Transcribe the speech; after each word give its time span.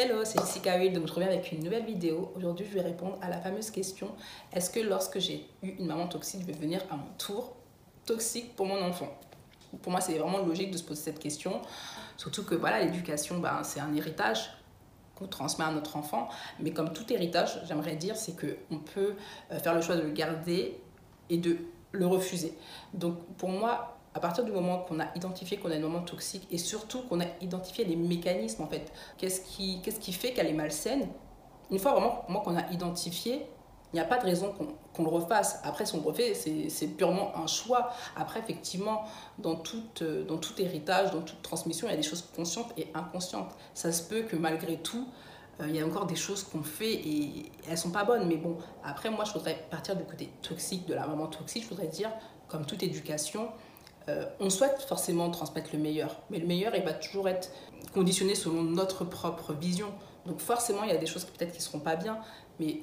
Hello, 0.00 0.24
c'est 0.24 0.38
Jessica 0.38 0.78
Will 0.78 0.92
de 0.92 1.00
me 1.00 1.06
retrouver 1.06 1.26
avec 1.26 1.50
une 1.50 1.64
nouvelle 1.64 1.84
vidéo. 1.84 2.30
Aujourd'hui, 2.36 2.64
je 2.70 2.72
vais 2.72 2.82
répondre 2.82 3.18
à 3.20 3.28
la 3.28 3.40
fameuse 3.40 3.68
question 3.72 4.12
est-ce 4.52 4.70
que 4.70 4.78
lorsque 4.78 5.18
j'ai 5.18 5.44
eu 5.60 5.70
une 5.70 5.86
maman 5.86 6.06
toxique, 6.06 6.42
je 6.42 6.46
vais 6.46 6.52
devenir 6.52 6.82
à 6.88 6.94
mon 6.94 7.08
tour 7.18 7.56
toxique 8.06 8.54
pour 8.54 8.66
mon 8.66 8.80
enfant? 8.80 9.08
Pour 9.82 9.90
moi, 9.90 10.00
c'est 10.00 10.16
vraiment 10.16 10.38
logique 10.38 10.70
de 10.70 10.76
se 10.76 10.84
poser 10.84 11.02
cette 11.02 11.18
question. 11.18 11.62
Surtout 12.16 12.44
que 12.44 12.54
voilà, 12.54 12.80
l'éducation, 12.84 13.40
ben, 13.40 13.64
c'est 13.64 13.80
un 13.80 13.92
héritage 13.92 14.52
qu'on 15.16 15.26
transmet 15.26 15.64
à 15.64 15.72
notre 15.72 15.96
enfant. 15.96 16.28
Mais 16.60 16.70
comme 16.70 16.92
tout 16.92 17.12
héritage, 17.12 17.60
j'aimerais 17.66 17.96
dire, 17.96 18.16
c'est 18.16 18.36
qu'on 18.38 18.78
peut 18.78 19.16
euh, 19.50 19.58
faire 19.58 19.74
le 19.74 19.80
choix 19.80 19.96
de 19.96 20.02
le 20.02 20.12
garder 20.12 20.80
et 21.28 21.38
de 21.38 21.56
le 21.90 22.06
refuser. 22.06 22.56
Donc 22.94 23.18
pour 23.36 23.48
moi, 23.48 23.97
à 24.18 24.20
partir 24.20 24.42
du 24.42 24.50
moment 24.50 24.78
qu'on 24.80 24.98
a 24.98 25.06
identifié 25.14 25.58
qu'on 25.58 25.70
a 25.70 25.76
une 25.76 25.82
maman 25.82 26.00
toxique 26.00 26.48
et 26.50 26.58
surtout 26.58 27.02
qu'on 27.02 27.20
a 27.20 27.26
identifié 27.40 27.84
les 27.84 27.94
mécanismes 27.94 28.64
en 28.64 28.66
fait, 28.66 28.92
qu'est-ce 29.16 29.40
qui, 29.40 30.12
fait 30.12 30.32
qu'elle 30.32 30.48
est 30.48 30.54
malsaine, 30.54 31.06
une 31.70 31.78
fois 31.78 31.92
vraiment 31.92 32.40
qu'on 32.40 32.56
a 32.56 32.68
identifié, 32.72 33.46
il 33.92 33.96
n'y 33.96 34.00
a 34.00 34.04
pas 34.04 34.18
de 34.18 34.24
raison 34.24 34.52
qu'on 34.92 35.02
le 35.04 35.08
refasse. 35.08 35.60
Après, 35.62 35.86
si 35.86 35.94
on 35.94 35.98
le 35.98 36.06
refait, 36.06 36.34
c'est 36.34 36.88
purement 36.88 37.34
un 37.36 37.46
choix. 37.46 37.90
Après, 38.16 38.40
effectivement, 38.40 39.04
dans 39.38 39.54
tout, 39.54 39.82
dans 40.26 40.36
tout 40.36 40.52
héritage, 40.60 41.12
dans 41.12 41.22
toute 41.22 41.40
transmission, 41.40 41.86
il 41.86 41.92
y 41.92 41.94
a 41.94 41.96
des 41.96 42.02
choses 42.02 42.28
conscientes 42.34 42.72
et 42.76 42.88
inconscientes. 42.94 43.54
Ça 43.72 43.92
se 43.92 44.02
peut 44.02 44.22
que 44.22 44.36
malgré 44.36 44.76
tout, 44.78 45.08
euh, 45.60 45.68
il 45.68 45.76
y 45.76 45.80
a 45.80 45.86
encore 45.86 46.04
des 46.06 46.16
choses 46.16 46.42
qu'on 46.42 46.62
fait 46.62 46.92
et 46.92 47.50
elles 47.70 47.78
sont 47.78 47.90
pas 47.90 48.04
bonnes. 48.04 48.28
Mais 48.28 48.36
bon, 48.36 48.58
après, 48.84 49.08
moi, 49.10 49.24
je 49.24 49.32
voudrais 49.32 49.56
partir 49.70 49.96
du 49.96 50.04
côté 50.04 50.28
toxique, 50.42 50.86
de 50.86 50.92
la 50.92 51.06
maman 51.06 51.28
toxique. 51.28 51.62
Je 51.62 51.68
voudrais 51.70 51.86
dire, 51.86 52.10
comme 52.48 52.66
toute 52.66 52.82
éducation, 52.82 53.48
euh, 54.08 54.24
on 54.40 54.50
souhaite 54.50 54.82
forcément 54.82 55.30
transmettre 55.30 55.70
le 55.72 55.78
meilleur, 55.78 56.20
mais 56.30 56.38
le 56.38 56.46
meilleur, 56.46 56.74
il 56.74 56.82
va 56.82 56.92
toujours 56.92 57.28
être 57.28 57.50
conditionné 57.92 58.34
selon 58.34 58.62
notre 58.62 59.04
propre 59.04 59.52
vision. 59.52 59.88
Donc 60.26 60.40
forcément, 60.40 60.82
il 60.84 60.90
y 60.90 60.94
a 60.94 60.98
des 60.98 61.06
choses 61.06 61.24
peut-être 61.24 61.52
qui 61.52 61.58
ne 61.58 61.62
seront 61.62 61.80
pas 61.80 61.96
bien, 61.96 62.18
mais 62.58 62.80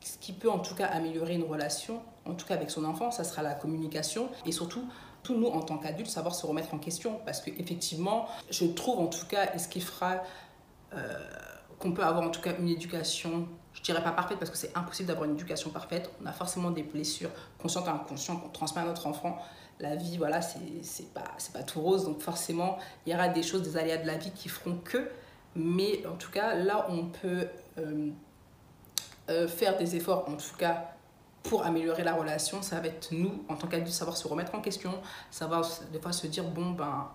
ce 0.00 0.18
qui 0.18 0.32
peut 0.32 0.50
en 0.50 0.58
tout 0.58 0.74
cas 0.74 0.86
améliorer 0.86 1.34
une 1.34 1.44
relation, 1.44 2.00
en 2.24 2.34
tout 2.34 2.46
cas 2.46 2.54
avec 2.54 2.70
son 2.70 2.84
enfant, 2.84 3.10
ça 3.10 3.24
sera 3.24 3.42
la 3.42 3.54
communication 3.54 4.28
et 4.44 4.52
surtout 4.52 4.84
tous 5.22 5.34
nous 5.34 5.48
en 5.48 5.60
tant 5.60 5.78
qu'adultes 5.78 6.10
savoir 6.10 6.34
se 6.34 6.46
remettre 6.46 6.72
en 6.74 6.78
question 6.78 7.20
parce 7.24 7.40
qu'effectivement, 7.40 8.28
je 8.50 8.64
trouve 8.66 9.00
en 9.00 9.08
tout 9.08 9.26
cas, 9.26 9.52
et 9.54 9.58
ce 9.58 9.68
qui 9.68 9.80
fera 9.80 10.22
euh, 10.94 11.18
qu'on 11.78 11.92
peut 11.92 12.04
avoir 12.04 12.24
en 12.24 12.30
tout 12.30 12.40
cas 12.40 12.52
une 12.58 12.68
éducation, 12.68 13.48
je 13.76 13.82
dirais 13.82 14.02
pas 14.02 14.10
parfaite 14.12 14.38
parce 14.38 14.50
que 14.50 14.56
c'est 14.56 14.76
impossible 14.76 15.08
d'avoir 15.08 15.28
une 15.28 15.34
éducation 15.34 15.70
parfaite, 15.70 16.10
on 16.22 16.26
a 16.26 16.32
forcément 16.32 16.70
des 16.70 16.82
blessures 16.82 17.30
conscientes 17.58 17.86
et 17.86 17.90
inconscientes 17.90 18.42
qu'on 18.42 18.48
transmet 18.48 18.82
à 18.82 18.86
notre 18.86 19.06
enfant, 19.06 19.38
la 19.78 19.94
vie, 19.94 20.16
voilà, 20.16 20.40
c'est 20.40 21.12
pas, 21.12 21.36
pas 21.52 21.62
tout 21.62 21.80
rose. 21.80 22.04
Donc 22.04 22.20
forcément, 22.20 22.78
il 23.04 23.12
y 23.12 23.14
aura 23.14 23.28
des 23.28 23.42
choses, 23.42 23.62
des 23.62 23.76
aléas 23.76 23.98
de 23.98 24.06
la 24.06 24.16
vie 24.16 24.30
qui 24.30 24.48
feront 24.48 24.78
que. 24.78 25.10
Mais 25.54 26.04
en 26.06 26.16
tout 26.16 26.30
cas, 26.30 26.54
là, 26.54 26.86
on 26.88 27.06
peut 27.06 27.46
euh, 27.78 28.10
euh, 29.30 29.48
faire 29.48 29.76
des 29.76 29.96
efforts, 29.96 30.28
en 30.28 30.36
tout 30.36 30.56
cas, 30.56 30.92
pour 31.42 31.64
améliorer 31.64 32.04
la 32.04 32.14
relation. 32.14 32.62
Ça 32.62 32.80
va 32.80 32.88
être 32.88 33.12
nous, 33.12 33.44
en 33.48 33.56
tant 33.56 33.66
qu'adultes, 33.66 33.92
savoir 33.92 34.16
se 34.16 34.26
remettre 34.26 34.54
en 34.54 34.60
question, 34.60 34.92
savoir 35.30 35.66
des 35.92 36.00
fois 36.00 36.12
se 36.12 36.26
dire, 36.26 36.44
bon, 36.44 36.70
ben, 36.70 37.08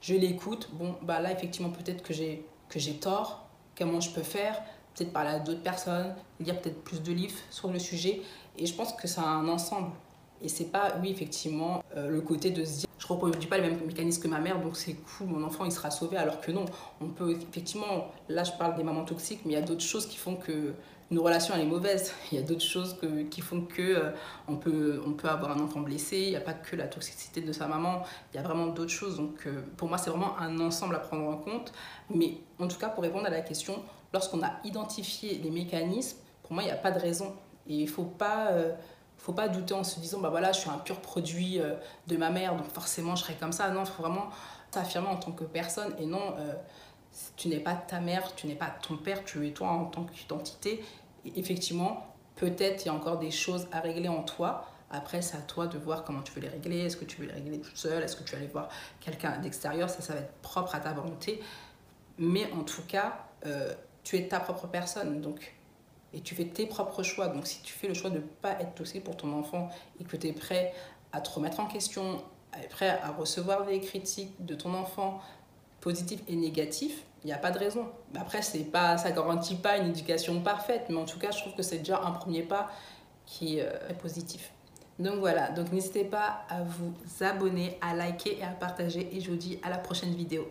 je 0.00 0.14
l'écoute. 0.14 0.68
Bon, 0.72 0.96
ben 1.02 1.20
là, 1.20 1.32
effectivement, 1.32 1.70
peut-être 1.70 2.02
que 2.02 2.12
j'ai 2.12 2.94
tort. 3.00 3.46
Comment 3.76 4.00
je 4.00 4.10
peux 4.10 4.22
faire? 4.22 4.62
Peut-être 4.94 5.12
parler 5.12 5.30
à 5.30 5.38
d'autres 5.38 5.62
personnes, 5.62 6.14
lire 6.40 6.60
peut-être 6.60 6.82
plus 6.84 7.02
de 7.02 7.12
livres 7.12 7.38
sur 7.50 7.70
le 7.70 7.78
sujet. 7.78 8.22
Et 8.58 8.66
je 8.66 8.74
pense 8.74 8.92
que 8.92 9.08
c'est 9.08 9.20
un 9.20 9.48
ensemble. 9.48 9.92
Et 10.42 10.48
c'est 10.48 10.66
pas, 10.66 10.94
oui, 11.00 11.10
effectivement, 11.10 11.84
euh, 11.96 12.08
le 12.08 12.20
côté 12.20 12.50
de 12.50 12.64
se 12.64 12.80
dire, 12.80 12.88
je 12.98 13.06
reproduis 13.06 13.48
pas 13.48 13.58
les 13.58 13.68
mêmes 13.68 13.78
mécanismes 13.86 14.22
que 14.22 14.28
ma 14.28 14.40
mère, 14.40 14.60
donc 14.60 14.76
c'est 14.76 14.94
cool, 14.94 15.28
mon 15.28 15.44
enfant 15.44 15.64
il 15.64 15.72
sera 15.72 15.90
sauvé, 15.90 16.16
alors 16.16 16.40
que 16.40 16.50
non. 16.50 16.64
On 17.00 17.08
peut, 17.08 17.30
effectivement, 17.30 18.10
là 18.28 18.44
je 18.44 18.52
parle 18.52 18.76
des 18.76 18.82
mamans 18.82 19.04
toxiques, 19.04 19.40
mais 19.44 19.52
il 19.52 19.54
y 19.54 19.62
a 19.62 19.62
d'autres 19.62 19.82
choses 19.82 20.06
qui 20.06 20.16
font 20.16 20.36
que 20.36 20.74
une 21.12 21.18
relation 21.18 21.54
elle 21.54 21.60
est 21.60 21.66
mauvaise. 21.66 22.14
Il 22.32 22.38
y 22.38 22.40
a 22.40 22.44
d'autres 22.44 22.64
choses 22.64 22.96
que, 22.98 23.22
qui 23.24 23.42
font 23.42 23.60
que 23.60 23.82
euh, 23.82 24.10
on, 24.48 24.56
peut, 24.56 25.02
on 25.06 25.12
peut 25.12 25.28
avoir 25.28 25.50
un 25.50 25.60
enfant 25.60 25.80
blessé, 25.80 26.18
il 26.18 26.30
n'y 26.30 26.36
a 26.36 26.40
pas 26.40 26.54
que 26.54 26.74
la 26.74 26.86
toxicité 26.86 27.42
de 27.42 27.52
sa 27.52 27.68
maman, 27.68 28.02
il 28.32 28.36
y 28.36 28.40
a 28.40 28.42
vraiment 28.42 28.68
d'autres 28.68 28.90
choses. 28.90 29.16
Donc 29.18 29.46
euh, 29.46 29.60
pour 29.76 29.88
moi, 29.88 29.98
c'est 29.98 30.08
vraiment 30.08 30.38
un 30.38 30.58
ensemble 30.58 30.94
à 30.94 31.00
prendre 31.00 31.28
en 31.28 31.36
compte. 31.36 31.72
Mais 32.08 32.38
en 32.58 32.66
tout 32.66 32.78
cas, 32.78 32.88
pour 32.88 33.02
répondre 33.02 33.26
à 33.26 33.30
la 33.30 33.42
question, 33.42 33.82
lorsqu'on 34.14 34.42
a 34.42 34.52
identifié 34.64 35.34
les 35.34 35.50
mécanismes, 35.50 36.16
pour 36.42 36.54
moi, 36.54 36.62
il 36.62 36.66
n'y 36.66 36.72
a 36.72 36.76
pas 36.76 36.90
de 36.90 36.98
raison. 36.98 37.34
Et 37.68 37.74
il 37.74 37.84
ne 37.84 37.90
faut 37.90 38.04
pas 38.04 38.50
faut 39.22 39.32
pas 39.32 39.48
douter 39.48 39.72
en 39.72 39.84
se 39.84 40.00
disant 40.00 40.18
bah 40.20 40.30
voilà 40.30 40.50
je 40.50 40.58
suis 40.58 40.68
un 40.68 40.78
pur 40.78 41.00
produit 41.00 41.60
euh, 41.60 41.74
de 42.08 42.16
ma 42.16 42.30
mère 42.30 42.56
donc 42.56 42.68
forcément 42.72 43.14
je 43.14 43.22
serai 43.22 43.34
comme 43.34 43.52
ça. 43.52 43.70
Non 43.70 43.84
faut 43.84 44.02
vraiment 44.02 44.30
s'affirmer 44.72 45.08
en 45.08 45.16
tant 45.16 45.30
que 45.30 45.44
personne. 45.44 45.94
Et 46.00 46.06
non 46.06 46.34
euh, 46.38 46.54
tu 47.36 47.48
n'es 47.48 47.60
pas 47.60 47.74
ta 47.74 48.00
mère 48.00 48.34
tu 48.34 48.48
n'es 48.48 48.56
pas 48.56 48.74
ton 48.82 48.96
père 48.96 49.24
tu 49.24 49.46
es 49.46 49.52
toi 49.52 49.68
en 49.68 49.84
tant 49.84 50.04
qu'identité. 50.04 50.84
Effectivement 51.36 52.08
peut-être 52.34 52.84
il 52.84 52.86
y 52.86 52.90
a 52.90 52.94
encore 52.94 53.18
des 53.18 53.30
choses 53.30 53.68
à 53.70 53.78
régler 53.80 54.08
en 54.08 54.24
toi. 54.24 54.66
Après 54.90 55.22
c'est 55.22 55.36
à 55.36 55.42
toi 55.42 55.68
de 55.68 55.78
voir 55.78 56.02
comment 56.02 56.22
tu 56.22 56.32
veux 56.32 56.40
les 56.40 56.48
régler. 56.48 56.80
Est-ce 56.80 56.96
que 56.96 57.04
tu 57.04 57.20
veux 57.20 57.28
les 57.28 57.34
régler 57.34 57.60
toute 57.60 57.76
seule? 57.76 58.02
Est-ce 58.02 58.16
que 58.16 58.24
tu 58.24 58.32
vas 58.32 58.38
aller 58.38 58.48
voir 58.48 58.70
quelqu'un 59.00 59.38
d'extérieur? 59.38 59.88
Ça 59.88 60.02
ça 60.02 60.14
va 60.14 60.20
être 60.20 60.34
propre 60.42 60.74
à 60.74 60.80
ta 60.80 60.92
volonté. 60.92 61.40
Mais 62.18 62.50
en 62.52 62.64
tout 62.64 62.82
cas 62.88 63.24
euh, 63.46 63.72
tu 64.02 64.16
es 64.16 64.26
ta 64.26 64.40
propre 64.40 64.66
personne. 64.66 65.20
Donc 65.20 65.54
et 66.14 66.20
tu 66.20 66.34
fais 66.34 66.44
tes 66.44 66.66
propres 66.66 67.02
choix. 67.02 67.28
Donc 67.28 67.46
si 67.46 67.62
tu 67.62 67.72
fais 67.72 67.88
le 67.88 67.94
choix 67.94 68.10
de 68.10 68.16
ne 68.16 68.20
pas 68.20 68.52
être 68.60 68.74
toxique 68.74 69.04
pour 69.04 69.16
ton 69.16 69.32
enfant 69.32 69.68
et 70.00 70.04
que 70.04 70.16
tu 70.16 70.28
es 70.28 70.32
prêt 70.32 70.74
à 71.12 71.20
te 71.20 71.30
remettre 71.30 71.60
en 71.60 71.66
question, 71.66 72.22
prêt 72.70 72.88
à 73.02 73.10
recevoir 73.12 73.66
des 73.66 73.80
critiques 73.80 74.44
de 74.44 74.54
ton 74.54 74.74
enfant, 74.74 75.20
positives 75.80 76.22
et 76.28 76.36
négatives, 76.36 77.00
il 77.24 77.26
n'y 77.26 77.32
a 77.32 77.38
pas 77.38 77.50
de 77.50 77.58
raison. 77.58 77.86
Après, 78.16 78.42
c'est 78.42 78.64
pas, 78.64 78.96
ça 78.98 79.10
garantit 79.12 79.56
pas 79.56 79.76
une 79.76 79.88
éducation 79.88 80.40
parfaite, 80.40 80.86
mais 80.88 80.96
en 80.96 81.04
tout 81.04 81.18
cas, 81.18 81.30
je 81.30 81.38
trouve 81.38 81.54
que 81.54 81.62
c'est 81.62 81.78
déjà 81.78 82.02
un 82.02 82.12
premier 82.12 82.42
pas 82.42 82.70
qui 83.26 83.60
euh, 83.60 83.70
est 83.88 83.94
positif. 83.94 84.52
Donc 84.98 85.16
voilà, 85.16 85.50
donc 85.50 85.72
n'hésitez 85.72 86.04
pas 86.04 86.42
à 86.48 86.62
vous 86.62 86.92
abonner, 87.20 87.78
à 87.80 87.94
liker 87.94 88.38
et 88.38 88.44
à 88.44 88.48
partager. 88.48 89.08
Et 89.16 89.20
je 89.20 89.30
vous 89.30 89.36
dis 89.36 89.58
à 89.62 89.70
la 89.70 89.78
prochaine 89.78 90.14
vidéo. 90.14 90.48